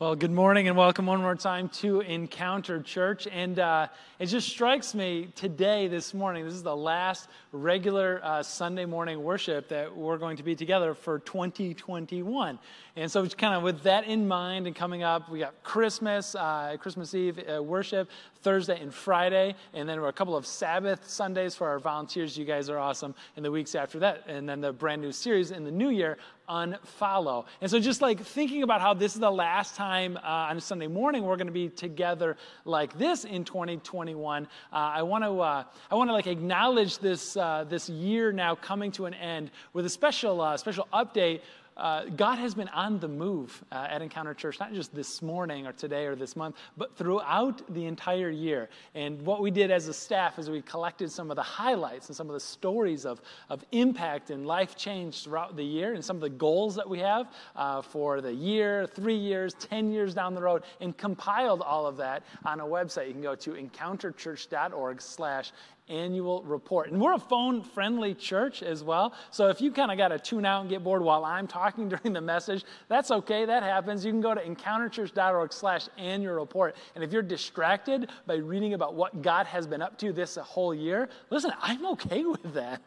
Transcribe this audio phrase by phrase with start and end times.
[0.00, 3.26] Well, good morning and welcome one more time to Encounter Church.
[3.26, 3.88] And uh,
[4.20, 9.20] it just strikes me today, this morning, this is the last regular uh, Sunday morning
[9.24, 12.60] worship that we're going to be together for 2021.
[12.94, 16.76] And so, kind of with that in mind and coming up, we got Christmas, uh,
[16.78, 18.08] Christmas Eve uh, worship,
[18.42, 22.38] Thursday and Friday, and then a couple of Sabbath Sundays for our volunteers.
[22.38, 23.16] You guys are awesome.
[23.36, 26.18] In the weeks after that, and then the brand new series in the new year
[26.48, 27.44] unfollow.
[27.60, 30.86] And so, just like thinking about how this is the last time uh, on Sunday
[30.86, 35.64] morning we're going to be together like this in 2021, uh, I want to uh,
[35.90, 39.86] I want to like acknowledge this uh, this year now coming to an end with
[39.86, 41.40] a special uh, special update
[41.78, 45.66] uh, God has been on the move uh, at Encounter Church, not just this morning
[45.66, 48.68] or today or this month, but throughout the entire year.
[48.94, 52.16] And what we did as a staff is we collected some of the highlights and
[52.16, 56.16] some of the stories of, of impact and life change throughout the year and some
[56.16, 60.34] of the goals that we have uh, for the year, three years, 10 years down
[60.34, 63.06] the road, and compiled all of that on a website.
[63.06, 65.52] You can go to encounterchurch.org slash
[65.88, 66.90] annual report.
[66.90, 69.14] And we're a phone friendly church as well.
[69.30, 71.88] So if you kind of got to tune out and get bored while I'm talking
[71.90, 73.44] during the message, that's okay.
[73.44, 74.04] That happens.
[74.04, 76.76] You can go to encounterchurch.org slash annual report.
[76.94, 80.74] And if you're distracted by reading about what God has been up to this whole
[80.74, 82.82] year, listen, I'm okay with that.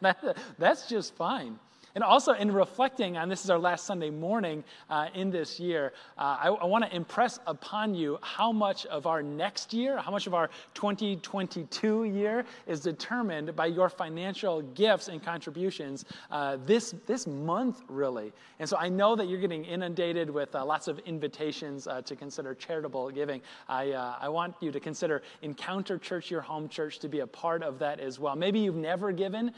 [0.58, 1.58] That's just fine.
[1.94, 5.92] And also, in reflecting on this is our last Sunday morning uh, in this year,
[6.16, 10.10] uh, I, I want to impress upon you how much of our next year, how
[10.10, 16.94] much of our 2022 year is determined by your financial gifts and contributions uh, this,
[17.06, 18.32] this month, really.
[18.58, 22.16] And so I know that you're getting inundated with uh, lots of invitations uh, to
[22.16, 23.42] consider charitable giving.
[23.68, 27.26] I, uh, I want you to consider Encounter Church, your home church, to be a
[27.26, 28.34] part of that as well.
[28.34, 29.52] Maybe you've never given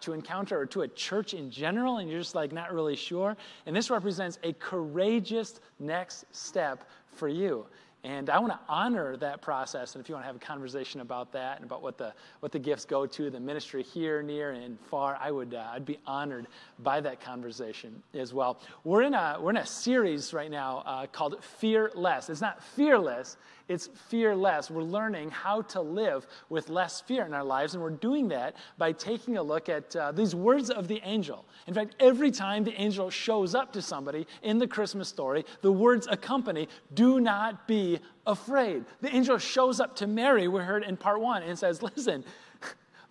[0.00, 2.96] to Encounter or to a church in general general and you're just like not really
[2.96, 3.36] sure.
[3.66, 7.66] And this represents a courageous next step for you.
[8.04, 9.94] And I want to honor that process.
[9.94, 12.52] And if you want to have a conversation about that and about what the, what
[12.52, 15.98] the gifts go to, the ministry here, near, and far, I would, uh, I'd be
[16.06, 16.46] honored
[16.80, 18.60] by that conversation as well.
[18.84, 22.28] We're in a, we're in a series right now uh, called Fearless.
[22.28, 24.70] It's not fearless, it's fearless.
[24.70, 27.72] We're learning how to live with less fear in our lives.
[27.72, 31.46] And we're doing that by taking a look at uh, these words of the angel.
[31.66, 35.72] In fact, every time the angel shows up to somebody in the Christmas story, the
[35.72, 37.93] words accompany, do not be
[38.26, 38.84] afraid.
[39.00, 42.24] The angel shows up to Mary, we heard in part one, and says, Listen,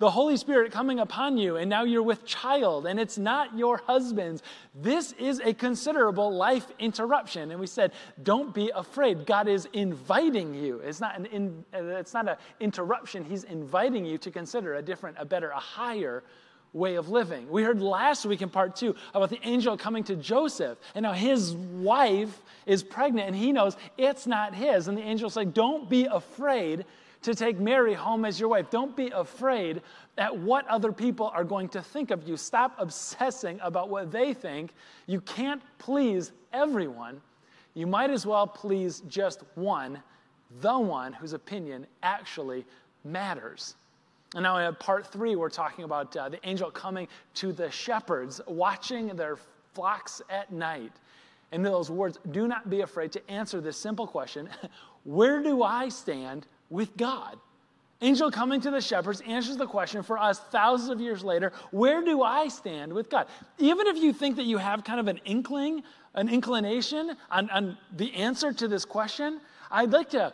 [0.04, 3.78] the Holy Spirit coming upon you, and now you're with child, and it's not your
[3.78, 4.44] husband's.
[4.76, 7.52] This is a considerable life interruption.
[7.52, 7.94] And we said,
[8.24, 9.26] don't be afraid.
[9.26, 10.80] God is inviting you.
[10.80, 13.24] It's not an in, uh, it's not an interruption.
[13.24, 16.24] He's inviting you to consider a different, a better, a higher
[16.74, 17.50] way of living.
[17.50, 21.14] We heard last week in part two about the angel coming to Joseph, and now
[21.14, 24.88] his wife is pregnant, and he knows it's not his.
[24.88, 26.86] And the angel's like, Don't be afraid
[27.22, 28.70] to take Mary home as your wife.
[28.70, 29.82] Don't be afraid
[30.18, 32.36] at what other people are going to think of you.
[32.38, 34.74] Stop obsessing about what they think.
[35.08, 37.22] You can't please everyone.
[37.74, 40.02] You might as well please just one,
[40.62, 42.66] the one whose opinion actually
[43.04, 43.76] matters.
[44.36, 48.42] And now in part three, we're talking about uh, the angel coming to the shepherds,
[48.48, 49.38] watching their
[49.74, 50.94] flocks at night.
[51.52, 54.50] And those words, do not be afraid to answer this simple question
[55.04, 57.38] Where do I stand with God?
[58.02, 62.04] Angel coming to the shepherds answers the question for us thousands of years later where
[62.04, 63.28] do I stand with God?
[63.60, 65.84] Even if you think that you have kind of an inkling,
[66.14, 69.40] an inclination on, on the answer to this question,
[69.72, 70.34] I'd like to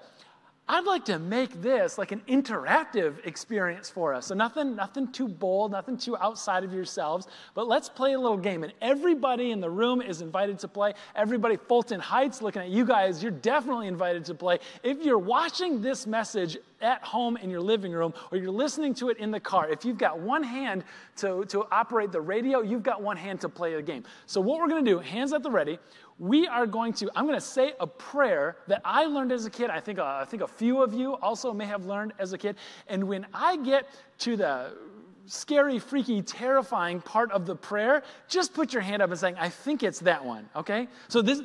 [0.72, 4.28] I'd like to make this like an interactive experience for us.
[4.28, 8.38] So nothing, nothing too bold, nothing too outside of yourselves, but let's play a little
[8.38, 8.64] game.
[8.64, 10.94] And everybody in the room is invited to play.
[11.16, 14.60] Everybody, Fulton Heights, looking at you guys, you're definitely invited to play.
[14.84, 19.10] If you're watching this message at home in your living room or you're listening to
[19.10, 20.84] it in the car, if you've got one hand
[21.18, 24.04] to, to operate the radio, you've got one hand to play the game.
[24.28, 25.80] So what we're to do, hands at the ready,
[26.20, 29.50] we are going to, I'm going to say a prayer that I learned as a
[29.50, 29.70] kid.
[29.70, 32.38] I think, uh, I think a few of you also may have learned as a
[32.38, 32.58] kid.
[32.88, 33.88] And when I get
[34.20, 34.78] to the
[35.26, 39.48] scary, freaky, terrifying part of the prayer, just put your hand up and saying, I
[39.50, 40.88] think it's that one, okay?
[41.08, 41.42] So this,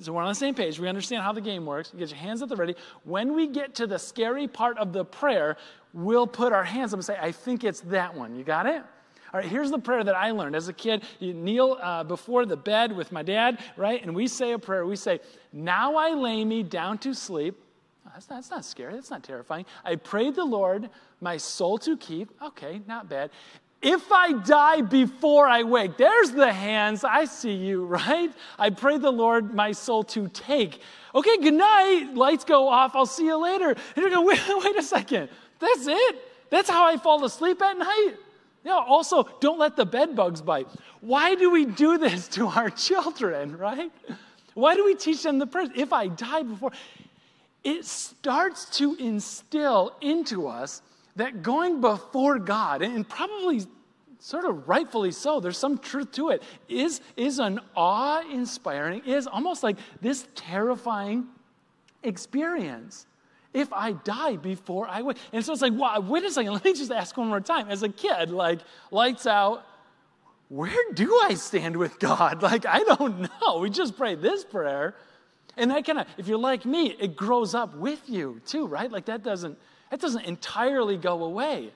[0.00, 0.78] so we're on the same page.
[0.78, 1.90] We understand how the game works.
[1.92, 2.74] You get your hands at the ready.
[3.04, 5.56] When we get to the scary part of the prayer,
[5.94, 8.36] we'll put our hands up and say, I think it's that one.
[8.36, 8.82] You got it?
[9.32, 11.02] All right, here's the prayer that I learned as a kid.
[11.18, 14.02] You kneel uh, before the bed with my dad, right?
[14.02, 14.86] And we say a prayer.
[14.86, 15.20] We say,
[15.52, 17.54] Now I lay me down to sleep.
[18.06, 18.94] Oh, that's, not, that's not scary.
[18.94, 19.66] That's not terrifying.
[19.84, 20.88] I prayed the Lord
[21.20, 22.30] my soul to keep.
[22.42, 23.30] Okay, not bad.
[23.82, 27.04] If I die before I wake, there's the hands.
[27.04, 28.32] I see you, right?
[28.58, 30.80] I pray the Lord my soul to take.
[31.14, 32.12] Okay, good night.
[32.14, 32.96] Lights go off.
[32.96, 33.68] I'll see you later.
[33.68, 35.28] And you're going, wait, wait a second.
[35.58, 36.16] That's it?
[36.50, 38.14] That's how I fall asleep at night?
[38.64, 40.68] Yeah, also, don't let the bed bugs bite.
[41.00, 43.90] Why do we do this to our children, right?
[44.54, 45.70] Why do we teach them the prayers?
[45.76, 46.72] If I die before,
[47.64, 50.82] it starts to instill into us
[51.16, 53.62] that going before God, and probably
[54.18, 59.26] sort of rightfully so, there's some truth to it, is, is an awe inspiring, is
[59.26, 61.26] almost like this terrifying
[62.02, 63.06] experience.
[63.54, 65.16] If I die before I wait.
[65.32, 65.72] And so it's like,
[66.04, 67.68] wait a second, let me just ask one more time.
[67.68, 68.60] As a kid, like,
[68.90, 69.64] lights out,
[70.48, 72.42] where do I stand with God?
[72.48, 73.58] Like, I don't know.
[73.58, 74.94] We just pray this prayer.
[75.56, 78.90] And that kind of, if you're like me, it grows up with you too, right?
[78.90, 79.58] Like that doesn't,
[79.90, 81.72] that doesn't entirely go away.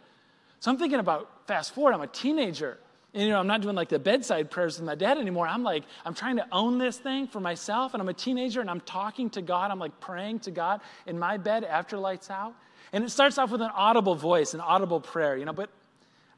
[0.60, 2.78] So I'm thinking about fast forward, I'm a teenager.
[3.14, 5.46] And, you know, I'm not doing like the bedside prayers with my dad anymore.
[5.46, 7.92] I'm like, I'm trying to own this thing for myself.
[7.92, 9.70] And I'm a teenager and I'm talking to God.
[9.70, 12.54] I'm like praying to God in my bed after lights out.
[12.92, 15.68] And it starts off with an audible voice, an audible prayer, you know, but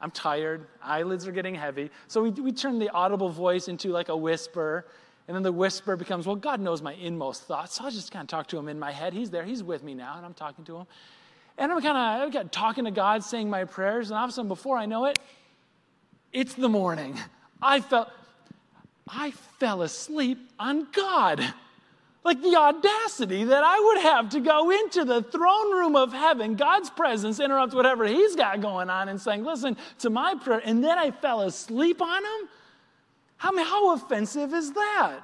[0.01, 0.67] I'm tired.
[0.83, 1.89] Eyelids are getting heavy.
[2.07, 4.85] So we, we turn the audible voice into like a whisper.
[5.27, 7.75] And then the whisper becomes, well, God knows my inmost thoughts.
[7.75, 9.13] So I'll just kind of talk to him in my head.
[9.13, 9.43] He's there.
[9.43, 10.17] He's with me now.
[10.17, 10.87] And I'm talking to him.
[11.57, 14.49] And I'm kind of talking to God, saying my prayers, and all of a sudden,
[14.49, 15.17] before I know it,
[16.35, 17.17] it's the morning.
[17.61, 18.09] I felt,
[19.07, 21.41] I fell asleep on God.
[22.25, 26.55] Like the audacity that I would have to go into the throne room of heaven,
[26.55, 30.83] God's presence, interrupt whatever He's got going on, and saying, Listen to my prayer, and
[30.83, 32.49] then I fell asleep on Him?
[33.37, 35.19] How, how offensive is that?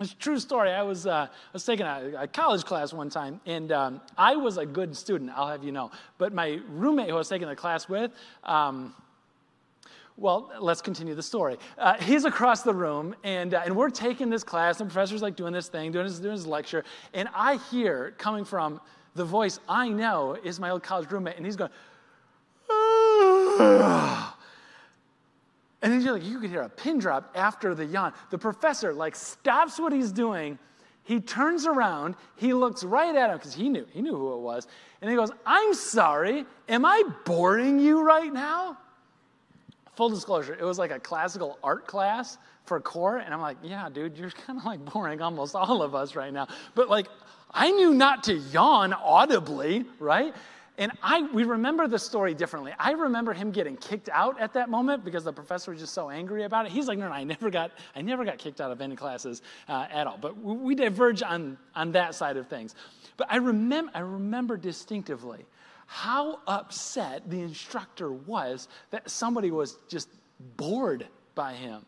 [0.00, 0.70] It's a true story.
[0.70, 4.36] I was, uh, I was taking a, a, college class one time, and um, I
[4.36, 5.90] was a good student, I'll have you know.
[6.16, 8.12] But my roommate who I was taking the class with,
[8.44, 8.94] um,
[10.18, 11.56] well, let's continue the story.
[11.78, 15.22] Uh, he's across the room, and, uh, and we're taking this class, and the professor's
[15.22, 16.84] like doing this thing, doing his, doing his lecture,
[17.14, 18.80] and I hear coming from
[19.14, 21.70] the voice I know is my old college roommate, and he's going,
[25.80, 28.12] And you're like, you could hear a pin drop after the yawn.
[28.30, 30.58] The professor like stops what he's doing.
[31.04, 34.40] He turns around, he looks right at him because he knew, he knew who it
[34.40, 34.66] was.
[35.00, 38.76] And he goes, I'm sorry, am I boring you right now?
[39.98, 43.16] Full disclosure, it was like a classical art class for core.
[43.16, 46.32] And I'm like, yeah, dude, you're kind of like boring almost all of us right
[46.32, 46.46] now.
[46.76, 47.08] But like,
[47.50, 50.32] I knew not to yawn audibly, right?
[50.76, 52.72] And I, we remember the story differently.
[52.78, 56.10] I remember him getting kicked out at that moment because the professor was just so
[56.10, 56.70] angry about it.
[56.70, 59.42] He's like, no, no, I never got, I never got kicked out of any classes
[59.68, 60.16] uh, at all.
[60.16, 62.76] But we, we diverge on, on that side of things.
[63.16, 65.44] But I, remember, I remember distinctively
[65.90, 70.08] how upset the instructor was that somebody was just
[70.58, 71.84] bored by him.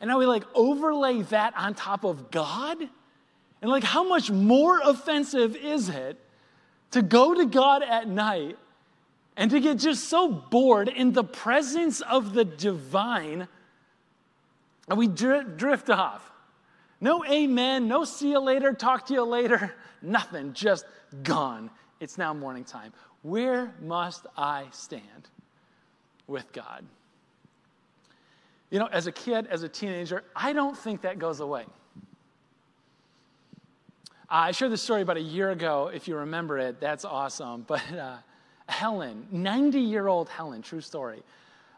[0.00, 2.78] And now we like overlay that on top of God.
[3.60, 6.16] And like, how much more offensive is it
[6.92, 8.56] to go to God at night
[9.36, 13.48] and to get just so bored in the presence of the divine,
[14.88, 16.30] and we drift off.
[17.00, 20.84] No amen, no see you later, talk to you later, nothing, just
[21.24, 21.70] gone.
[21.98, 22.92] It's now morning time.
[23.24, 25.02] Where must I stand
[26.26, 26.84] with God?
[28.70, 31.64] You know, as a kid, as a teenager, I don't think that goes away.
[34.28, 35.90] I shared this story about a year ago.
[35.92, 37.62] If you remember it, that's awesome.
[37.66, 38.16] But uh,
[38.68, 41.22] Helen, 90 year old Helen, true story.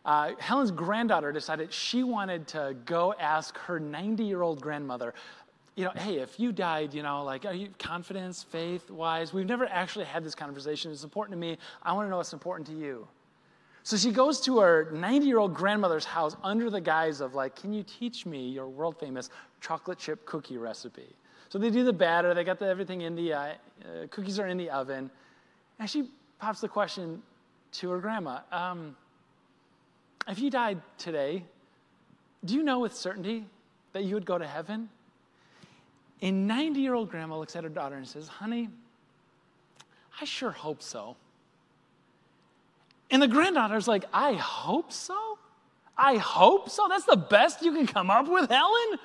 [0.04, 5.14] Uh, Helen's granddaughter decided she wanted to go ask her 90 year old grandmother,
[5.76, 9.34] you know, hey, if you died, you know, like, are you confidence, faith wise?
[9.34, 10.90] We've never actually had this conversation.
[10.90, 11.58] It's important to me.
[11.82, 13.06] I want to know what's important to you.
[13.82, 17.54] So she goes to her 90 year old grandmother's house under the guise of, like,
[17.54, 19.28] can you teach me your world famous
[19.60, 21.14] chocolate chip cookie recipe?
[21.50, 23.54] So they do the batter, they got the, everything in the, uh, uh,
[24.10, 25.10] cookies are in the oven.
[25.78, 27.22] And she pops the question
[27.72, 28.96] to her grandma um,
[30.26, 31.44] If you died today,
[32.46, 33.44] do you know with certainty
[33.92, 34.88] that you would go to heaven?
[36.22, 38.68] A 90 year old grandma looks at her daughter and says, Honey,
[40.20, 41.16] I sure hope so.
[43.10, 45.38] And the granddaughter's like, I hope so?
[45.96, 46.86] I hope so?
[46.88, 48.98] That's the best you can come up with, Helen?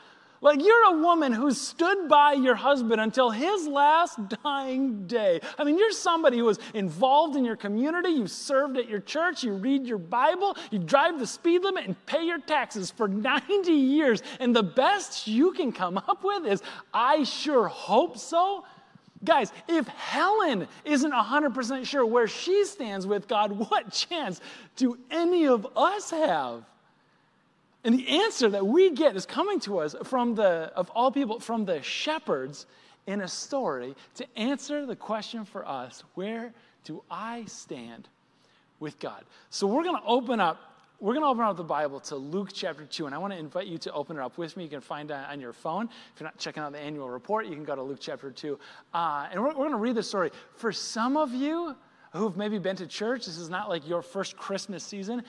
[0.43, 5.39] Like you're a woman who stood by your husband until his last dying day.
[5.59, 9.43] I mean, you're somebody who was involved in your community, you served at your church,
[9.43, 13.71] you read your Bible, you drive the speed limit and pay your taxes for 90
[13.71, 14.23] years.
[14.39, 18.65] And the best you can come up with is, I sure hope so.
[19.23, 24.41] Guys, if Helen isn't 100% sure where she stands with God, what chance
[24.75, 26.63] do any of us have?
[27.83, 31.39] And the answer that we get is coming to us from the, of all people,
[31.39, 32.67] from the shepherds
[33.07, 38.07] in a story to answer the question for us where do I stand
[38.79, 39.23] with God?
[39.49, 40.59] So we're going to open up.
[40.99, 43.39] We're going to open up the Bible to Luke chapter 2, and I want to
[43.39, 44.65] invite you to open it up with me.
[44.65, 45.85] You can find it on your phone.
[46.13, 48.59] If you're not checking out the annual report, you can go to Luke chapter 2.
[48.93, 50.29] Uh, and we're, we're going to read the story.
[50.57, 51.75] For some of you
[52.13, 55.23] who've maybe been to church, this is not like your first Christmas season.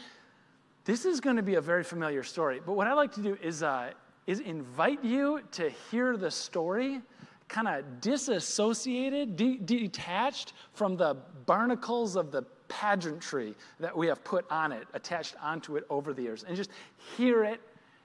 [0.85, 2.61] This is going to be a very familiar story.
[2.65, 3.91] But what I like to do is, uh,
[4.27, 7.01] is invite you to hear the story
[7.49, 14.51] kind of disassociated, de- detached from the barnacles of the pageantry that we have put
[14.51, 16.71] on it, attached onto it over the years, and just
[17.17, 17.61] hear it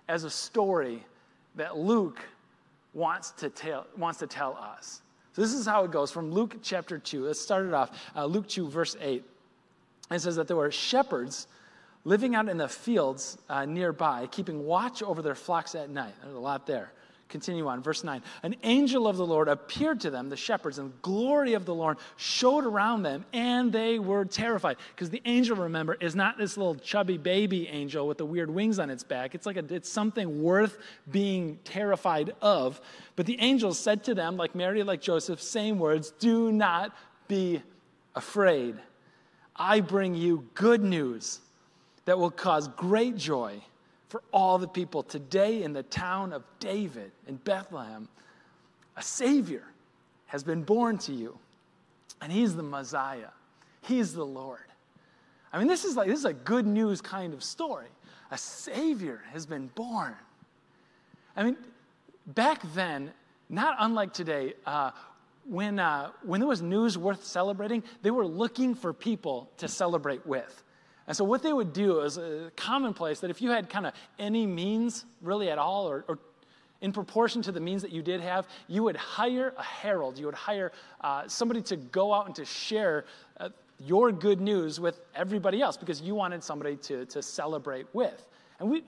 [0.10, 1.04] as a story
[1.56, 2.20] that Luke
[2.94, 5.02] wants to tell, wants to tell us.
[5.32, 7.26] So this is how it goes from Luke chapter 2.
[7.26, 7.92] Let's start it off.
[8.16, 9.24] Uh, Luke 2, verse 8.
[10.12, 11.48] It says that there were shepherds
[12.08, 16.14] living out in the fields uh, nearby, keeping watch over their flocks at night.
[16.24, 16.94] There's a lot there.
[17.28, 18.22] Continue on, verse 9.
[18.44, 21.76] An angel of the Lord appeared to them, the shepherds, and the glory of the
[21.76, 24.78] Lord showed around them, and they were terrified.
[24.96, 28.80] Because the angel, remember, is not this little chubby baby angel with the weird wings
[28.80, 29.36] on its back.
[29.36, 30.78] It's like a, it's something worth
[31.12, 32.80] being terrified of.
[33.18, 36.96] But the angel said to them, like Mary, like Joseph, same words Do not
[37.28, 37.62] be
[38.16, 38.78] afraid.
[39.58, 41.42] I bring you good news
[42.08, 43.62] that will cause great joy
[44.08, 45.04] for all the people.
[45.04, 48.08] Today, in the town of David in Bethlehem,
[48.96, 49.66] a Savior
[50.28, 51.38] has been born to you,
[52.22, 53.28] and He's the Messiah,
[53.82, 54.62] He's the Lord.
[55.52, 57.88] I mean, this is like this is a good news kind of story.
[58.32, 60.16] A Savior has been born.
[61.36, 61.58] I mean,
[62.28, 63.12] back then,
[63.50, 64.92] not unlike today, uh,
[65.46, 70.26] when, uh, when there was news worth celebrating, they were looking for people to celebrate
[70.26, 70.64] with.
[71.08, 73.94] And so, what they would do is a commonplace that if you had kind of
[74.20, 76.20] any means really at all, or, or,
[76.82, 80.18] in proportion to the means that you did have, you would hire a herald.
[80.20, 80.72] You would hire
[81.02, 83.06] uh, somebody to go out and to share
[83.40, 83.50] uh,
[83.80, 88.28] your good news with everybody else because you wanted somebody to, to celebrate with.
[88.60, 88.84] And we,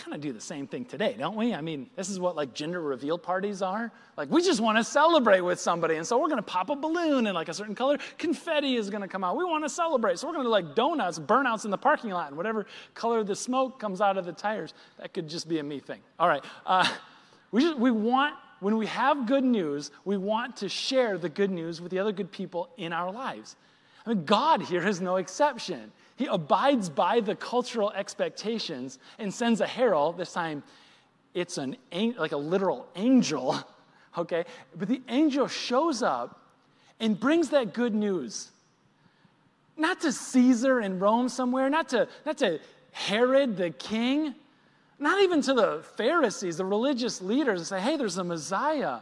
[0.00, 1.54] kind of do the same thing today, don't we?
[1.54, 3.92] I mean, this is what like gender reveal parties are.
[4.16, 5.96] Like, we just want to celebrate with somebody.
[5.96, 7.98] And so we're going to pop a balloon in like a certain color.
[8.18, 9.36] Confetti is going to come out.
[9.36, 10.18] We want to celebrate.
[10.18, 13.36] So we're going to like donuts, burnouts in the parking lot, and whatever color the
[13.36, 14.74] smoke comes out of the tires.
[14.98, 16.00] That could just be a me thing.
[16.18, 16.44] All right.
[16.64, 16.90] Uh,
[17.52, 21.50] we, just, we want, when we have good news, we want to share the good
[21.50, 23.56] news with the other good people in our lives.
[24.06, 25.92] I mean, God here is no exception.
[26.20, 30.18] He abides by the cultural expectations and sends a herald.
[30.18, 30.62] This time,
[31.32, 33.58] it's an like a literal angel,
[34.18, 34.44] okay?
[34.76, 36.42] But the angel shows up
[37.00, 38.50] and brings that good news.
[39.78, 42.60] Not to Caesar in Rome somewhere, not to, not to
[42.92, 44.34] Herod the king,
[44.98, 48.98] not even to the Pharisees, the religious leaders, and say, hey, there's a Messiah.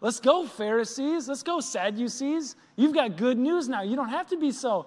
[0.00, 1.26] Let's go, Pharisees.
[1.26, 2.54] Let's go, Sadducees.
[2.76, 3.82] You've got good news now.
[3.82, 4.86] You don't have to be so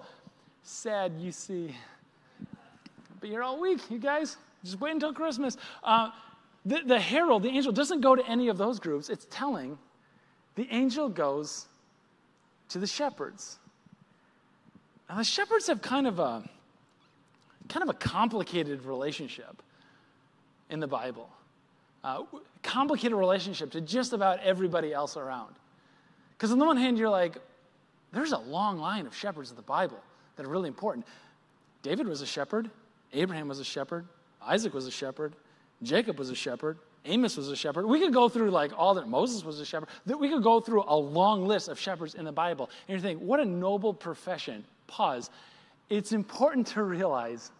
[0.64, 1.74] sad, you see.
[3.20, 4.36] But you're all weak, you guys.
[4.64, 5.56] Just wait until Christmas.
[5.82, 6.10] Uh,
[6.64, 9.10] the, the herald, the angel, doesn't go to any of those groups.
[9.10, 9.78] It's telling.
[10.56, 11.66] The angel goes
[12.70, 13.58] to the shepherds.
[15.08, 16.42] Now, the shepherds have kind of a
[17.68, 19.62] kind of a complicated relationship
[20.68, 21.30] in the Bible.
[22.02, 22.24] Uh,
[22.62, 25.54] complicated relationship to just about everybody else around.
[26.36, 27.38] Because on the one hand, you're like,
[28.12, 30.02] there's a long line of shepherds in the Bible
[30.36, 31.06] that are really important.
[31.82, 32.70] David was a shepherd,
[33.12, 34.06] Abraham was a shepherd,
[34.42, 35.34] Isaac was a shepherd,
[35.82, 37.86] Jacob was a shepherd, Amos was a shepherd.
[37.86, 39.08] We could go through like all that.
[39.08, 39.90] Moses was a shepherd.
[40.06, 42.70] We could go through a long list of shepherds in the Bible.
[42.88, 44.64] And you think, what a noble profession.
[44.86, 45.30] Pause.
[45.90, 47.50] It's important to realize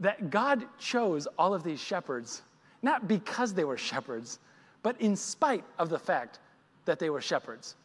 [0.00, 2.42] that God chose all of these shepherds,
[2.82, 4.38] not because they were shepherds,
[4.82, 6.38] but in spite of the fact
[6.84, 7.76] that they were shepherds.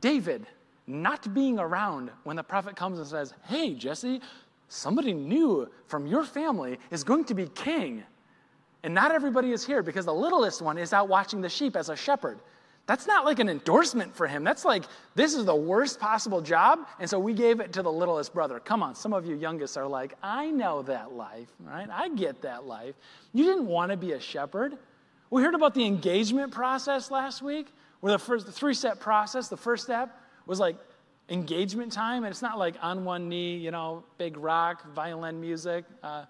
[0.00, 0.46] David
[0.86, 4.20] not being around when the prophet comes and says, Hey, Jesse,
[4.68, 8.02] somebody new from your family is going to be king.
[8.82, 11.88] And not everybody is here because the littlest one is out watching the sheep as
[11.88, 12.38] a shepherd.
[12.86, 14.44] That's not like an endorsement for him.
[14.44, 16.80] That's like, this is the worst possible job.
[17.00, 18.60] And so we gave it to the littlest brother.
[18.60, 21.88] Come on, some of you youngest are like, I know that life, right?
[21.90, 22.94] I get that life.
[23.32, 24.76] You didn't want to be a shepherd.
[25.30, 29.48] We heard about the engagement process last week, where the first the three step process,
[29.48, 30.14] the first step
[30.46, 30.76] was like
[31.28, 35.84] engagement time, and it's not like on one knee, you know, big rock, violin music.
[36.02, 36.24] Uh,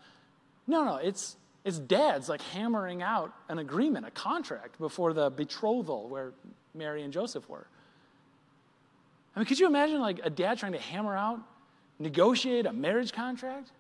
[0.67, 6.09] no, no, it's it's dads like hammering out an agreement, a contract before the betrothal,
[6.09, 6.33] where
[6.75, 7.67] Mary and Joseph were.
[9.35, 11.41] I mean, could you imagine like a dad trying to hammer out,
[11.99, 13.71] negotiate a marriage contract?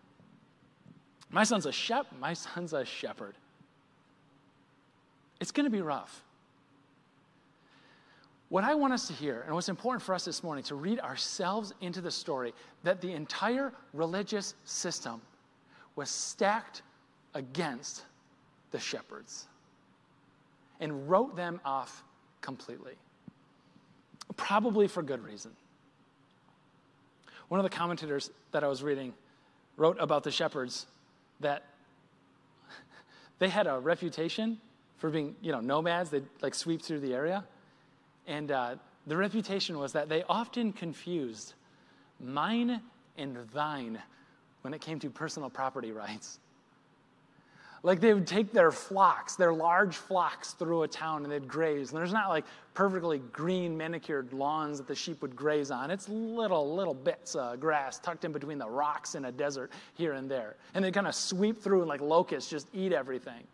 [1.31, 3.35] My son's a shep, my son's a shepherd.
[5.41, 6.23] It's going to be rough.
[8.49, 11.01] What I want us to hear, and what's important for us this morning, to read
[11.01, 15.21] ourselves into the story that the entire religious system
[15.97, 16.83] was stacked
[17.35, 18.05] against
[18.71, 19.47] the shepherds
[20.81, 22.05] and wrote them off
[22.41, 22.95] completely.
[24.37, 25.53] Probably for good reason.
[27.49, 29.15] One of the commentators that I was reading
[29.77, 30.87] wrote about the shepherds
[31.41, 31.65] that
[33.39, 34.59] they had a reputation
[34.99, 36.11] for being, you know, nomads.
[36.11, 37.45] They'd like sweep through the area.
[38.26, 38.76] And uh,
[39.07, 41.54] the reputation was that they often confused
[42.21, 42.81] mine
[43.19, 44.00] and thine
[44.62, 46.38] when it came to personal property rights.
[47.83, 51.90] Like they would take their flocks, their large flocks through a town and they'd graze.
[51.90, 55.90] And there's not like perfectly green, manicured lawns that the sheep would graze on.
[55.90, 60.14] It's little, little bits of grass tucked in between the rocks in a desert here
[60.14, 60.57] and there.
[60.73, 63.45] And they kind of sweep through and like locusts just eat everything.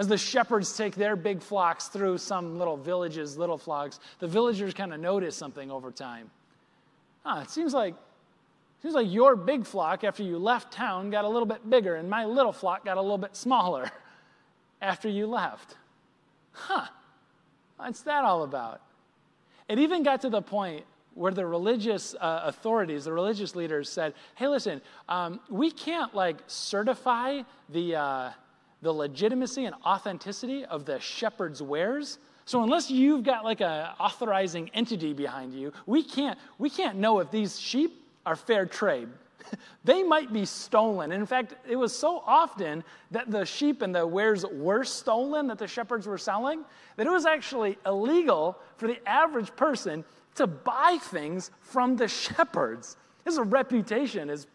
[0.00, 4.72] As the shepherds take their big flocks through some little villages, little flocks, the villagers
[4.72, 6.30] kind of notice something over time.
[7.26, 7.94] Ah, it seems like
[8.80, 12.08] seems like your big flock after you left town got a little bit bigger, and
[12.08, 13.90] my little flock got a little bit smaller
[14.80, 15.76] after you left.
[16.52, 16.86] Huh,
[17.76, 18.80] what's that all about?
[19.68, 24.14] It even got to the point where the religious uh, authorities, the religious leaders said,
[24.36, 24.80] hey, listen,
[25.10, 27.96] um, we can't like certify the.
[27.96, 28.30] Uh,
[28.82, 32.18] the legitimacy and authenticity of the shepherd's wares.
[32.44, 37.20] So unless you've got like an authorizing entity behind you, we can't we can't know
[37.20, 39.08] if these sheep are fair trade.
[39.84, 41.12] they might be stolen.
[41.12, 45.46] And in fact, it was so often that the sheep and the wares were stolen
[45.48, 46.64] that the shepherds were selling
[46.96, 52.96] that it was actually illegal for the average person to buy things from the shepherds.
[53.24, 54.46] His reputation is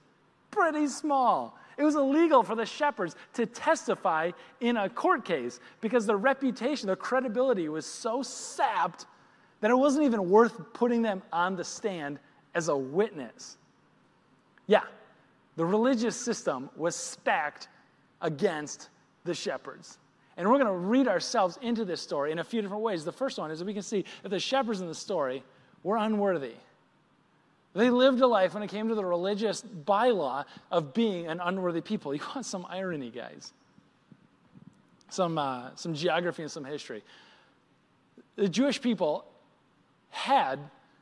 [0.52, 1.58] pretty small.
[1.78, 6.88] It was illegal for the shepherds to testify in a court case because their reputation,
[6.88, 9.06] their credibility was so sapped
[9.62, 12.20] that it wasn't even worth putting them on the stand
[12.54, 13.58] as a witness.
[14.68, 14.84] Yeah,
[15.56, 17.68] the religious system was stacked
[18.22, 18.90] against
[19.24, 19.98] the shepherds.
[20.38, 23.06] And we're going to read ourselves into this story in a few different ways.
[23.06, 25.44] The first one is that we can see that the shepherds in the story
[25.84, 26.56] were unworthy.
[27.76, 31.82] They lived a life when it came to the religious bylaw of being an unworthy
[31.82, 32.16] people.
[32.16, 33.52] You want some irony, guys?
[35.10, 37.04] Some, uh, some geography and some history.
[38.38, 39.26] The Jewish people
[40.10, 40.60] had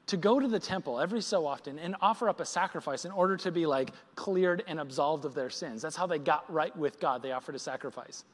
[0.07, 3.37] to go to the temple every so often and offer up a sacrifice in order
[3.37, 5.81] to be like cleared and absolved of their sins.
[5.81, 7.21] That's how they got right with God.
[7.21, 8.25] They offered a sacrifice.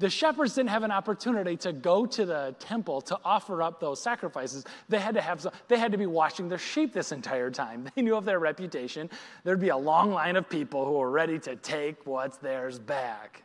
[0.00, 4.00] The shepherds didn't have an opportunity to go to the temple to offer up those
[4.00, 4.64] sacrifices.
[4.88, 7.88] They had to have they had to be watching their sheep this entire time.
[7.96, 9.10] They knew of their reputation.
[9.42, 13.42] There'd be a long line of people who were ready to take what's theirs back.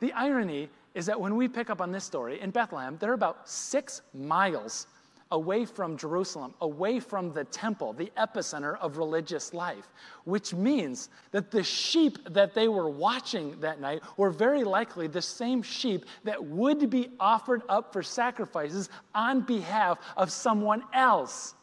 [0.00, 3.48] The irony is that when we pick up on this story in Bethlehem, they're about
[3.48, 4.86] six miles
[5.32, 9.88] away from Jerusalem, away from the temple, the epicenter of religious life,
[10.24, 15.22] which means that the sheep that they were watching that night were very likely the
[15.22, 21.54] same sheep that would be offered up for sacrifices on behalf of someone else.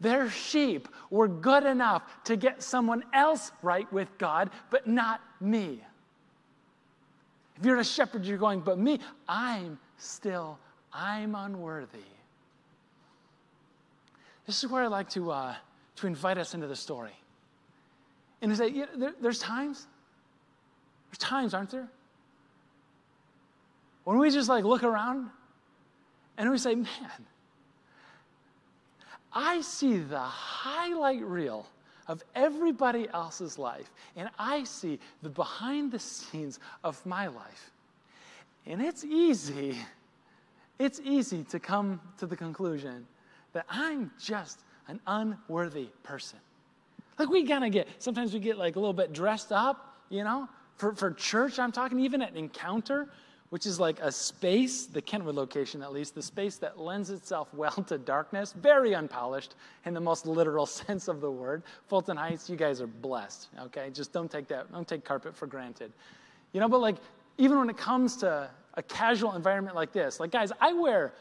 [0.00, 5.82] Their sheep were good enough to get someone else right with God, but not me.
[7.56, 10.58] If you're a shepherd, you're going, but me, I'm still,
[10.92, 11.98] I'm unworthy.
[14.46, 15.54] This is where I like to, uh,
[15.96, 17.12] to invite us into the story.
[18.42, 19.86] And to say, there, there's times,
[21.10, 21.88] there's times, aren't there?
[24.04, 25.30] When we just like look around
[26.38, 27.26] and we say, man,
[29.32, 31.66] I see the highlight reel
[32.08, 37.70] of everybody else's life, and I see the behind the scenes of my life.
[38.66, 39.76] And it's easy,
[40.78, 43.06] it's easy to come to the conclusion
[43.52, 46.38] that I'm just an unworthy person.
[47.18, 50.24] Like we kind of get, sometimes we get like a little bit dressed up, you
[50.24, 50.48] know?
[50.76, 53.08] For, for church, I'm talking even at Encounter,
[53.50, 57.48] which is like a space, the Kentwood location at least, the space that lends itself
[57.54, 61.62] well to darkness, very unpolished in the most literal sense of the word.
[61.88, 63.90] Fulton Heights, you guys are blessed, okay?
[63.92, 65.92] Just don't take that, don't take carpet for granted.
[66.52, 66.96] You know, but like,
[67.38, 71.12] even when it comes to a casual environment like this, like, guys, I wear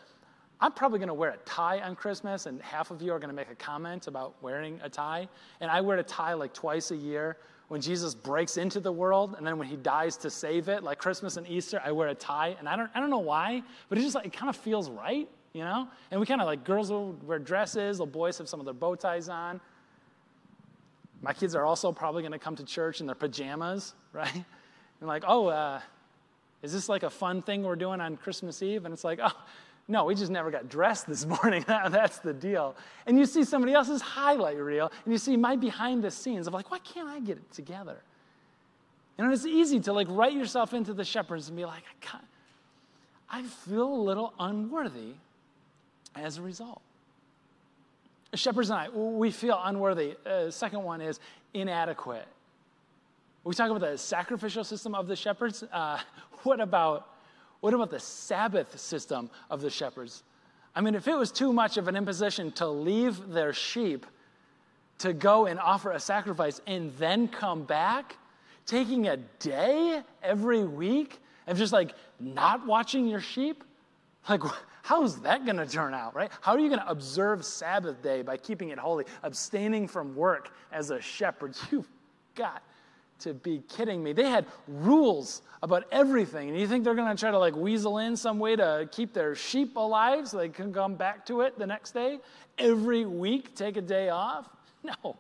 [0.62, 3.30] I'm probably going to wear a tie on Christmas, and half of you are going
[3.30, 5.30] to make a comment about wearing a tie.
[5.62, 7.38] And I wear a tie like twice a year
[7.70, 10.98] when Jesus breaks into the world and then when he dies to save it, like
[10.98, 12.56] Christmas and Easter, I wear a tie.
[12.60, 14.90] And I don't, I don't know why, but it just like, it kind of feels
[14.90, 15.88] right, you know?
[16.12, 18.74] And we kind of like, girls will wear dresses, little boys have some of their
[18.74, 19.62] bow ties on.
[21.22, 24.34] My kids are also probably going to come to church in their pajamas, right?
[24.34, 25.80] And like, oh, uh,
[26.64, 28.86] is this like a fun thing we're doing on Christmas Eve?
[28.86, 29.32] And it's like, oh,
[29.90, 31.66] no, we just never got dressed this morning.
[31.68, 32.76] That's the deal.
[33.08, 36.54] And you see somebody else's highlight reel, and you see my behind the scenes of
[36.54, 37.98] like, why can't I get it together?
[39.18, 42.24] And it's easy to like write yourself into the shepherds and be like, I, can't,
[43.30, 45.16] I feel a little unworthy
[46.16, 46.82] as a result.
[48.36, 50.16] Shepherds and I, we feel unworthy.
[50.24, 51.20] Uh, second one is
[51.56, 52.28] inadequate.
[53.44, 55.64] We talk about the sacrificial system of the shepherds.
[55.64, 56.00] Uh,
[56.44, 57.08] what about
[57.62, 60.24] what about the Sabbath system of the shepherds?
[60.76, 64.06] I mean, if it was too much of an imposition to leave their sheep
[65.00, 68.18] to go and offer a sacrifice and then come back,
[68.66, 73.64] taking a day every week of just like not watching your sheep,
[74.30, 74.42] like
[74.84, 76.32] how's that going to turn out, right?
[76.42, 80.52] How are you going to observe Sabbath day by keeping it holy, abstaining from work
[80.72, 81.58] as a shepherd?
[81.72, 81.90] You've
[82.36, 82.64] got
[83.20, 84.14] to be kidding me.
[84.14, 86.50] They had rules about everything.
[86.50, 89.14] And you think they're going to try to like weasel in some way to keep
[89.14, 92.20] their sheep alive so they can come back to it the next day?
[92.58, 94.50] Every week, take a day off?
[94.82, 95.18] No.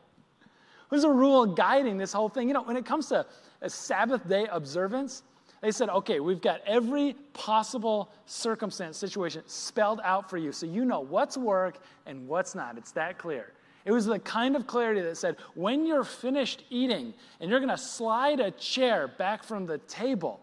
[0.89, 2.47] There's a rule guiding this whole thing.
[2.47, 3.25] You know, when it comes to
[3.61, 5.23] a Sabbath day observance,
[5.61, 10.85] they said, okay, we've got every possible circumstance, situation spelled out for you so you
[10.85, 12.77] know what's work and what's not.
[12.77, 13.51] It's that clear.
[13.85, 17.69] It was the kind of clarity that said, when you're finished eating and you're going
[17.69, 20.39] to slide a chair back from the table,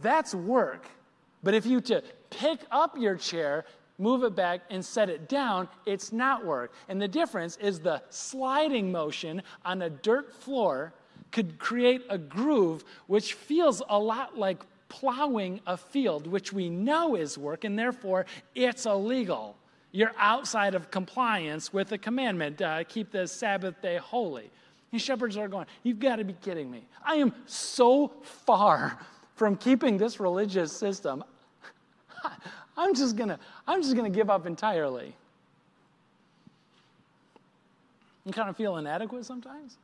[0.00, 0.86] that's work.
[1.42, 3.64] But if you to pick up your chair,
[3.98, 6.72] move it back, and set it down, it's not work.
[6.88, 10.92] And the difference is the sliding motion on a dirt floor
[11.32, 17.16] could create a groove which feels a lot like plowing a field, which we know
[17.16, 19.56] is work, and therefore it's illegal.
[19.94, 24.50] You're outside of compliance with the commandment uh, keep the Sabbath day holy.
[24.90, 26.84] These shepherds are going, You've got to be kidding me.
[27.04, 28.98] I am so far
[29.36, 31.22] from keeping this religious system.
[32.76, 35.14] I'm just gonna, I'm just gonna give up entirely.
[38.24, 39.76] You kind of feel inadequate sometimes.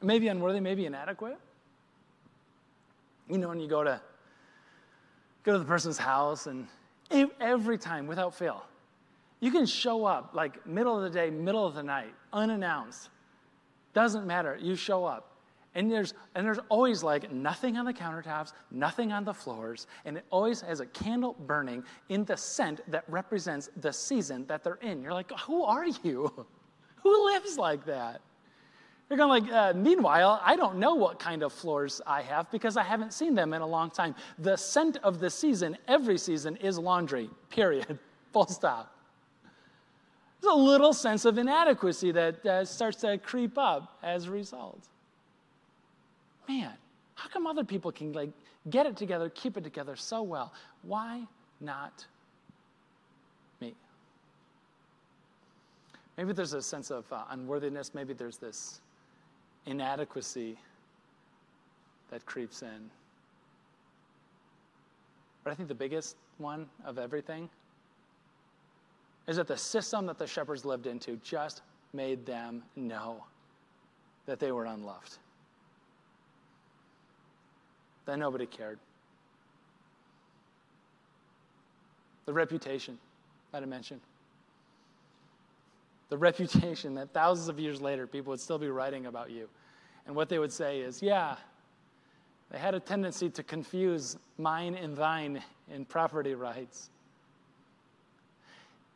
[0.00, 1.36] Maybe unworthy, maybe inadequate.
[3.28, 4.00] You know, when you go to
[5.42, 6.66] go to the person's house and
[7.10, 8.64] Every time, without fail.
[9.40, 13.08] You can show up like middle of the day, middle of the night, unannounced.
[13.94, 14.58] Doesn't matter.
[14.60, 15.26] You show up.
[15.74, 20.16] And there's, and there's always like nothing on the countertops, nothing on the floors, and
[20.16, 24.80] it always has a candle burning in the scent that represents the season that they're
[24.82, 25.00] in.
[25.00, 26.46] You're like, who are you?
[27.02, 28.20] Who lives like that?
[29.10, 32.76] You're going like, uh, meanwhile, I don't know what kind of floors I have because
[32.76, 34.14] I haven't seen them in a long time.
[34.38, 37.98] The scent of the season, every season, is laundry, period,
[38.32, 38.94] full stop.
[40.40, 44.78] There's a little sense of inadequacy that uh, starts to creep up as a result.
[46.48, 46.72] Man,
[47.16, 48.30] how come other people can like
[48.70, 50.52] get it together, keep it together so well?
[50.82, 51.26] Why
[51.60, 52.06] not
[53.60, 53.74] me?
[56.16, 57.92] Maybe there's a sense of uh, unworthiness.
[57.92, 58.80] Maybe there's this
[59.66, 60.58] inadequacy
[62.10, 62.90] that creeps in.
[65.44, 67.48] But I think the biggest one of everything
[69.26, 73.24] is that the system that the shepherds lived into just made them know
[74.26, 75.18] that they were unloved,
[78.06, 78.78] that nobody cared.
[82.26, 82.98] The reputation
[83.52, 84.00] that I mentioned
[86.10, 89.48] the reputation that thousands of years later people would still be writing about you.
[90.06, 91.36] And what they would say is, yeah,
[92.50, 95.42] they had a tendency to confuse mine and thine
[95.72, 96.90] in property rights.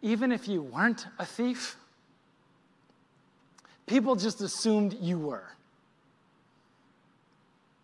[0.03, 1.77] Even if you weren't a thief,
[3.87, 5.47] people just assumed you were.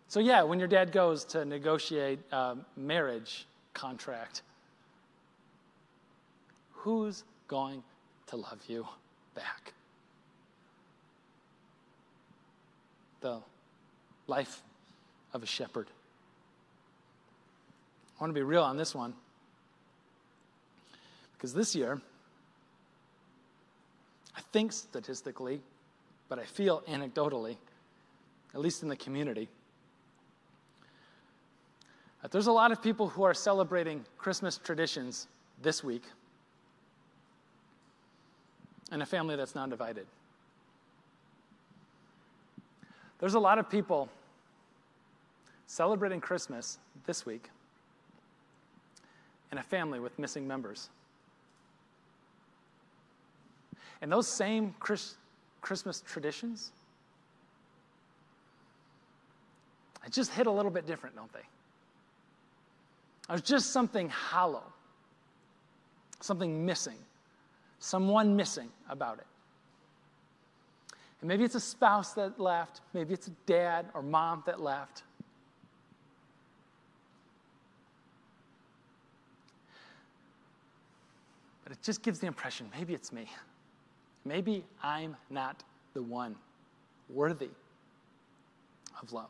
[0.09, 4.41] So, yeah, when your dad goes to negotiate a marriage contract,
[6.73, 7.81] who's going
[8.27, 8.85] to love you?
[9.35, 9.73] Back.
[13.21, 13.39] The
[14.27, 14.61] life
[15.33, 15.87] of a shepherd.
[18.19, 19.13] I want to be real on this one
[21.33, 21.99] because this year,
[24.37, 25.59] I think statistically,
[26.29, 27.57] but I feel anecdotally,
[28.53, 29.49] at least in the community,
[32.21, 35.27] that there's a lot of people who are celebrating Christmas traditions
[35.63, 36.03] this week
[38.91, 40.05] and a family that's not divided.
[43.19, 44.09] There's a lot of people
[45.67, 47.49] celebrating Christmas this week
[49.51, 50.89] in a family with missing members.
[54.01, 55.15] And those same Chris,
[55.61, 56.71] Christmas traditions,
[60.03, 61.45] I just hit a little bit different, don't they?
[63.29, 64.63] There's just something hollow,
[66.19, 66.97] something missing,
[67.81, 69.25] someone missing about it.
[71.19, 75.03] And maybe it's a spouse that left, maybe it's a dad or mom that left.
[81.63, 83.27] But it just gives the impression maybe it's me.
[84.23, 85.63] Maybe I'm not
[85.93, 86.35] the one
[87.09, 87.49] worthy
[89.01, 89.29] of love.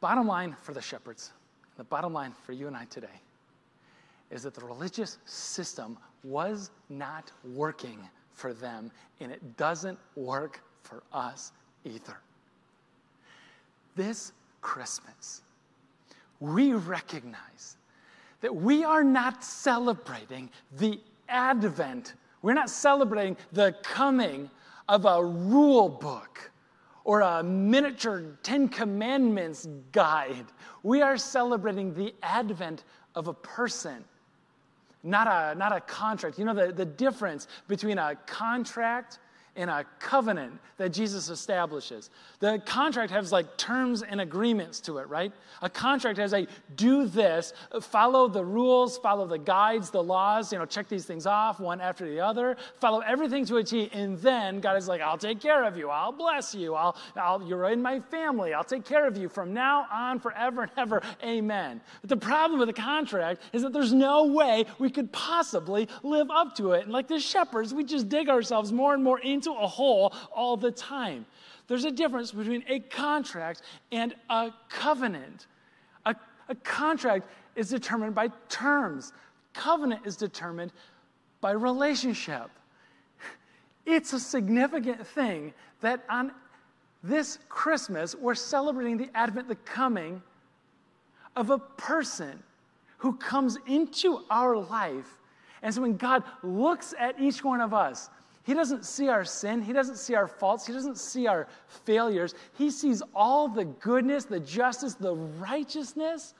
[0.00, 1.32] Bottom line for the shepherds,
[1.76, 3.20] the bottom line for you and I today,
[4.30, 7.98] is that the religious system was not working
[8.32, 8.90] for them,
[9.20, 11.52] and it doesn't work for us
[11.84, 12.16] either.
[13.96, 15.42] This Christmas,
[16.38, 17.76] we recognize
[18.40, 24.50] that we are not celebrating the advent, we're not celebrating the coming
[24.88, 26.50] of a rule book
[27.04, 30.46] or a miniature Ten Commandments guide.
[30.82, 34.04] We are celebrating the advent of a person,
[35.02, 36.38] not a, not a contract.
[36.38, 39.18] You know the, the difference between a contract
[39.56, 42.10] in a covenant that Jesus establishes.
[42.38, 45.32] The contract has like terms and agreements to it, right?
[45.62, 50.58] A contract has a do this, follow the rules, follow the guides, the laws, you
[50.58, 54.18] know, check these things off one after the other, follow everything to a T, and
[54.18, 57.68] then God is like, I'll take care of you, I'll bless you, I'll, I'll you're
[57.70, 61.02] in my family, I'll take care of you from now on forever and ever.
[61.22, 61.80] Amen.
[62.00, 66.30] But the problem with the contract is that there's no way we could possibly live
[66.30, 66.84] up to it.
[66.84, 70.12] And like the shepherds, we just dig ourselves more and more into into a hole
[70.34, 71.24] all the time.
[71.66, 75.46] There's a difference between a contract and a covenant.
[76.04, 76.14] A,
[76.48, 79.12] a contract is determined by terms,
[79.54, 80.72] covenant is determined
[81.40, 82.50] by relationship.
[83.86, 86.32] It's a significant thing that on
[87.02, 90.22] this Christmas, we're celebrating the advent, the coming
[91.34, 92.42] of a person
[92.98, 95.18] who comes into our life.
[95.62, 98.10] And so when God looks at each one of us,
[98.44, 99.60] he doesn't see our sin.
[99.60, 100.66] He doesn't see our faults.
[100.66, 102.34] He doesn't see our failures.
[102.56, 106.34] He sees all the goodness, the justice, the righteousness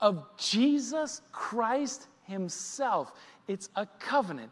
[0.00, 3.12] of Jesus Christ Himself.
[3.46, 4.50] It's a covenant.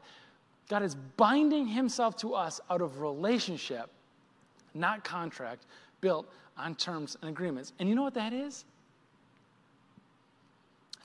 [0.68, 3.90] God is binding Himself to us out of relationship,
[4.74, 5.66] not contract,
[6.00, 7.72] built on terms and agreements.
[7.78, 8.64] And you know what that is?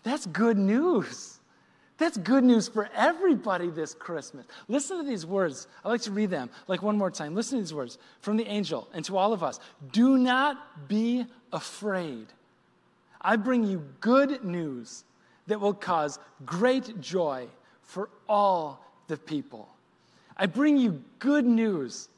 [0.04, 1.40] That's good news.
[1.98, 4.46] That's good news for everybody this Christmas.
[4.68, 5.68] Listen to these words.
[5.84, 7.34] I like to read them like one more time.
[7.34, 9.60] Listen to these words from the angel and to all of us.
[9.92, 12.28] Do not be afraid.
[13.20, 15.06] I bring you good news
[15.48, 17.48] that will cause great joy
[17.82, 19.68] for all the people.
[20.36, 22.10] I bring you good news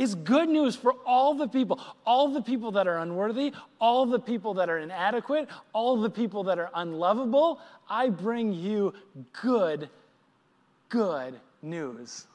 [0.00, 4.18] is good news for all the people, all the people that are unworthy, all the
[4.18, 7.60] people that are inadequate, all the people that are unlovable.
[7.86, 8.94] I bring you
[9.42, 9.90] good,
[10.88, 12.26] good news.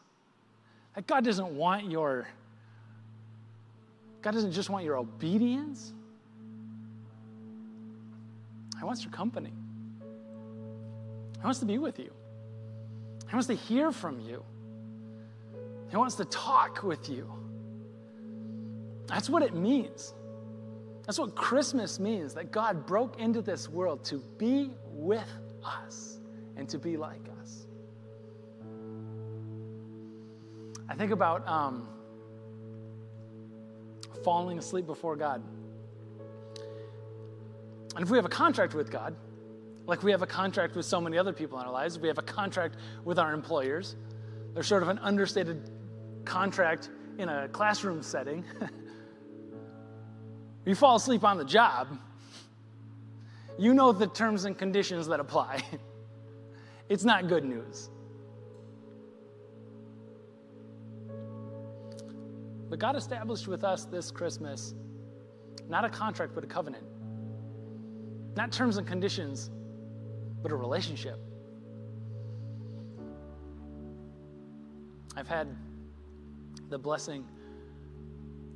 [0.93, 2.27] That God doesn't want your,
[4.21, 5.91] God doesn't just want your obedience,
[8.77, 9.51] He wants your company.
[10.01, 12.11] He wants to be with you.
[13.27, 14.43] He wants to hear from you.
[15.89, 17.27] He wants to talk with you.
[19.07, 20.13] That's what it means.
[21.05, 25.29] That's what Christmas means that God broke into this world to be with
[25.63, 26.19] us
[26.55, 27.67] and to be like us.
[30.89, 31.87] I think about um,
[34.23, 35.43] falling asleep before God.
[37.95, 39.15] And if we have a contract with God,
[39.87, 42.17] like we have a contract with so many other people in our lives, we have
[42.17, 43.95] a contract with our employers,
[44.53, 45.69] there's sort of an understated
[46.25, 46.89] contract
[47.19, 48.43] in a classroom setting.
[50.65, 51.99] you fall asleep on the job,
[53.57, 55.61] you know the terms and conditions that apply.
[56.89, 57.89] it's not good news.
[62.69, 64.73] But God established with us this Christmas
[65.67, 66.83] not a contract, but a covenant.
[68.35, 69.49] Not terms and conditions,
[70.43, 71.19] but a relationship.
[75.15, 75.55] I've had
[76.69, 77.25] the blessing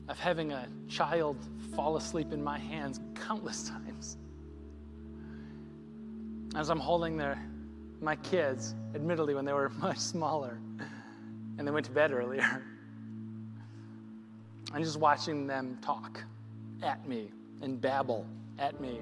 [0.10, 1.38] of having a child
[1.76, 4.18] fall asleep in my hands countless times.
[6.56, 7.40] As I'm holding their,
[8.02, 10.60] my kids, admittedly when they were much smaller
[11.58, 12.64] and they went to bed earlier.
[14.74, 16.24] and just watching them talk
[16.82, 17.30] at me
[17.62, 18.26] and babble
[18.58, 19.00] at me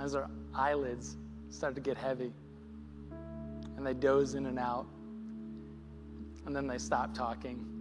[0.00, 1.16] as their eyelids
[1.50, 2.32] start to get heavy
[3.76, 4.86] and they doze in and out
[6.46, 7.77] and then they stop talking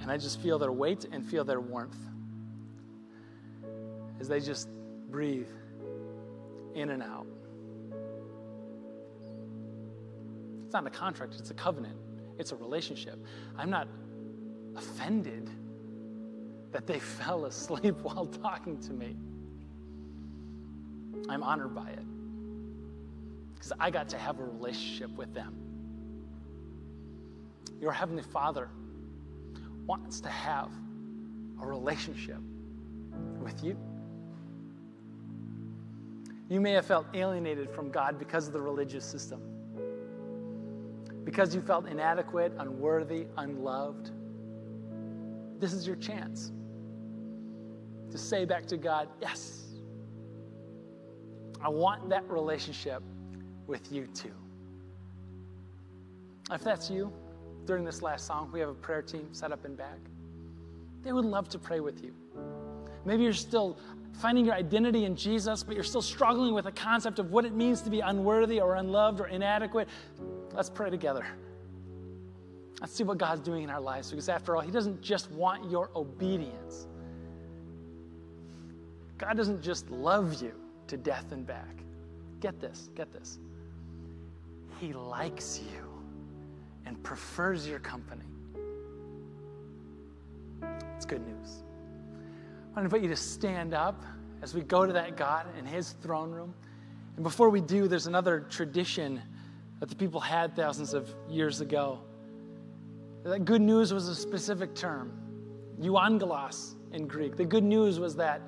[0.00, 1.98] and i just feel their weight and feel their warmth
[4.20, 4.68] as they just
[5.10, 5.48] breathe
[6.74, 7.26] in and out
[10.64, 11.96] it's not a contract it's a covenant
[12.38, 13.18] it's a relationship
[13.56, 13.88] i'm not
[14.76, 15.50] offended
[16.72, 19.16] that they fell asleep while talking to me.
[21.28, 22.04] I'm honored by it
[23.54, 25.54] because I got to have a relationship with them.
[27.80, 28.68] Your Heavenly Father
[29.90, 30.70] wants to have
[31.60, 32.38] a relationship
[33.42, 33.76] with you.
[36.48, 39.40] You may have felt alienated from God because of the religious system,
[41.24, 44.12] because you felt inadequate, unworthy, unloved.
[45.58, 46.52] This is your chance
[48.12, 49.72] to say back to God, Yes,
[51.60, 53.02] I want that relationship
[53.66, 54.36] with you too.
[56.52, 57.12] If that's you,
[57.66, 59.98] during this last song, we have a prayer team set up in back.
[61.02, 62.12] They would love to pray with you.
[63.04, 63.78] Maybe you're still
[64.20, 67.54] finding your identity in Jesus, but you're still struggling with the concept of what it
[67.54, 69.88] means to be unworthy or unloved or inadequate.
[70.52, 71.24] Let's pray together.
[72.80, 75.70] Let's see what God's doing in our lives because, after all, He doesn't just want
[75.70, 76.86] your obedience,
[79.18, 80.52] God doesn't just love you
[80.86, 81.76] to death and back.
[82.40, 83.38] Get this, get this.
[84.80, 85.89] He likes you
[86.90, 88.24] and prefers your company.
[90.96, 91.62] It's good news.
[92.74, 94.04] I want to invite you to stand up
[94.42, 96.52] as we go to that God in His throne room.
[97.14, 99.22] And before we do, there's another tradition
[99.78, 102.00] that the people had thousands of years ago.
[103.22, 105.12] That good news was a specific term,
[105.80, 107.36] euangelos in Greek.
[107.36, 108.42] The good news was that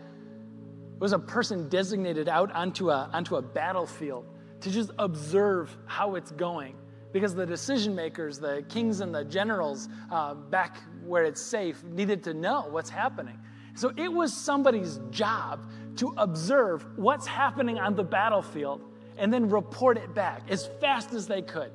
[0.94, 4.26] it was a person designated out onto a, onto a battlefield
[4.62, 6.74] to just observe how it's going.
[7.12, 12.22] Because the decision makers, the kings and the generals uh, back where it's safe, needed
[12.24, 13.38] to know what's happening.
[13.74, 18.82] So it was somebody's job to observe what's happening on the battlefield
[19.18, 21.70] and then report it back as fast as they could.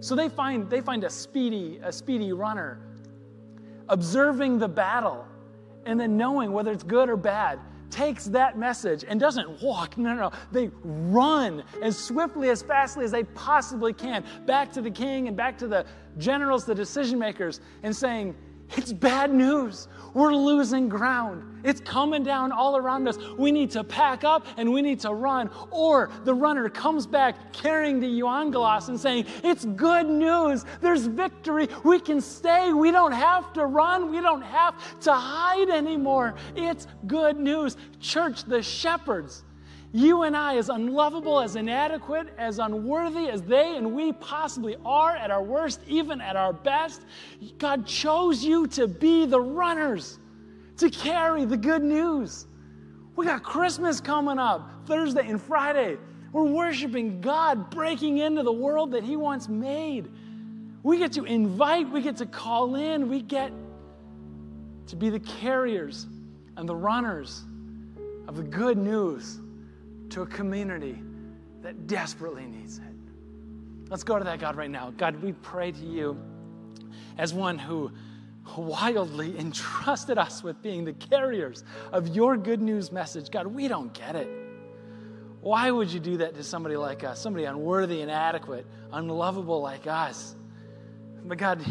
[0.00, 2.80] So they find, they find a, speedy, a speedy runner
[3.88, 5.26] observing the battle
[5.84, 7.58] and then knowing whether it's good or bad
[7.92, 9.96] takes that message and doesn't walk.
[9.96, 10.32] No, no, no.
[10.50, 15.36] They run as swiftly, as fastly as they possibly can back to the king and
[15.36, 15.86] back to the
[16.18, 18.34] generals, the decision makers, and saying,
[18.76, 19.88] It's bad news.
[20.14, 21.60] We're losing ground.
[21.64, 23.18] It's coming down all around us.
[23.38, 25.50] We need to pack up and we need to run.
[25.70, 30.64] Or the runner comes back carrying the euangelos and saying, It's good news.
[30.80, 31.68] There's victory.
[31.84, 32.72] We can stay.
[32.72, 34.10] We don't have to run.
[34.10, 36.34] We don't have to hide anymore.
[36.56, 37.76] It's good news.
[38.00, 39.44] Church, the shepherds,
[39.92, 45.14] you and I, as unlovable, as inadequate, as unworthy as they and we possibly are
[45.14, 47.02] at our worst, even at our best,
[47.58, 50.18] God chose you to be the runners,
[50.78, 52.46] to carry the good news.
[53.16, 55.98] We got Christmas coming up Thursday and Friday.
[56.32, 60.10] We're worshiping God, breaking into the world that He once made.
[60.82, 63.52] We get to invite, we get to call in, we get
[64.86, 66.06] to be the carriers
[66.56, 67.42] and the runners
[68.26, 69.41] of the good news
[70.12, 71.02] to a community
[71.62, 72.84] that desperately needs it.
[73.88, 74.92] Let's go to that God right now.
[74.96, 76.16] God, we pray to you
[77.18, 77.90] as one who
[78.56, 83.30] wildly entrusted us with being the carriers of your good news message.
[83.30, 84.28] God, we don't get it.
[85.40, 90.36] Why would you do that to somebody like us, somebody unworthy, inadequate, unlovable like us?
[91.24, 91.64] But God,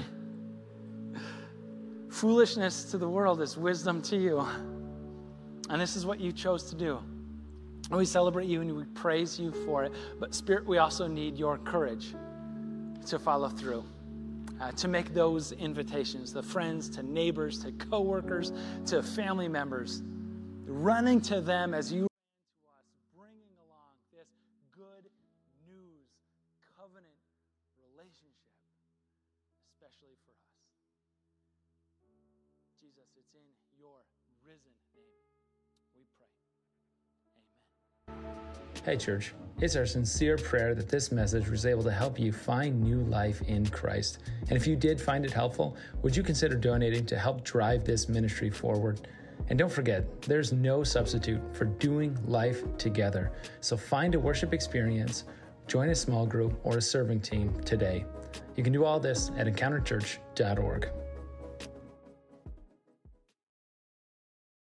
[2.10, 4.45] foolishness to the world is wisdom to you.
[5.69, 6.99] And this is what you chose to do.
[7.91, 9.91] And we celebrate you and we praise you for it.
[10.17, 12.15] But, Spirit, we also need your courage
[13.08, 13.84] to follow through.
[14.62, 18.54] Uh, to make those invitations, the friends, to neighbors, to coworkers,
[18.86, 20.04] to family members,
[20.65, 22.08] running to them as you
[38.84, 39.36] Hey, church.
[39.60, 43.40] It's our sincere prayer that this message was able to help you find new life
[43.44, 44.17] in Christ.
[44.40, 48.10] And if you did find it helpful, would you consider donating to help drive this
[48.10, 49.08] ministry forward?
[49.50, 53.32] And don't forget, there's no substitute for doing life together.
[53.60, 55.25] So find a worship experience,
[55.67, 58.04] join a small group or a serving team today.
[58.56, 60.90] You can do all this at encounterchurch.org.